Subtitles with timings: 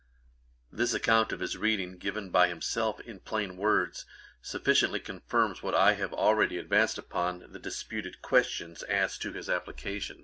[0.71, 4.07] ]This account of his reading, given by himself in plain words,
[4.41, 10.19] sufficiently confirms what I have already advanced upon the disputed question as to his application.